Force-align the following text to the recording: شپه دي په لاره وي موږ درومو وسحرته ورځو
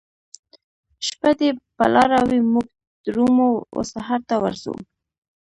شپه 1.07 1.31
دي 1.39 1.49
په 1.77 1.85
لاره 1.95 2.19
وي 2.27 2.39
موږ 2.53 2.67
درومو 3.05 3.49
وسحرته 3.77 4.35
ورځو 4.43 4.73